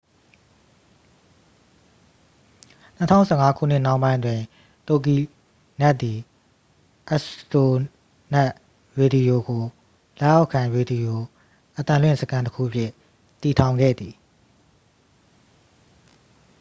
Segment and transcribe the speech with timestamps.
[2.99, 4.41] 2015 ခုနှစ်နှောင်းပိုင်းတွင်
[4.87, 5.15] တိုဂီ
[5.81, 6.19] နက် သည်
[7.11, 7.71] အစတို
[8.33, 8.51] နက်
[8.97, 9.63] ရေဒီယို ကို
[10.19, 11.21] လက်အောက်ခံ ရေဒီရို
[11.79, 12.91] အသံလွင့်စခန်းတစ်ခု အဖြစ်
[13.41, 14.13] တည်ထောင်ခဲ့သည်